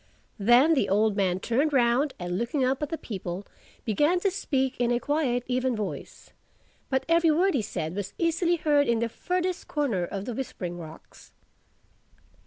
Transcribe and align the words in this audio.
Then 0.39 0.73
the 0.73 0.89
old 0.89 1.15
man 1.15 1.39
turned 1.39 1.73
round 1.73 2.15
and 2.17 2.35
looking 2.39 2.65
up 2.65 2.81
at 2.81 2.89
the 2.89 2.97
people 2.97 3.45
began 3.85 4.19
to 4.21 4.31
speak 4.31 4.79
in 4.81 4.89
a 4.91 4.99
quiet 4.99 5.43
even 5.45 5.75
voice; 5.75 6.33
but 6.89 7.05
every 7.07 7.29
word 7.29 7.53
he 7.53 7.61
said 7.61 7.95
was 7.95 8.15
easily 8.17 8.55
heard 8.55 8.87
in 8.87 8.97
the 8.97 9.07
furthest 9.09 9.67
corner 9.67 10.03
of 10.03 10.25
the 10.25 10.33
Whispering 10.33 10.79
Rocks. 10.79 11.33